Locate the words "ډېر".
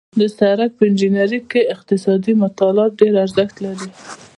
3.01-3.13